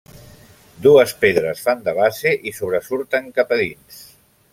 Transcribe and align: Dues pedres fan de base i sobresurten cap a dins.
Dues 0.85 1.11
pedres 1.25 1.61
fan 1.67 1.83
de 1.89 1.93
base 1.99 2.31
i 2.53 2.53
sobresurten 2.61 3.29
cap 3.37 3.53
a 3.59 3.61
dins. 3.61 4.01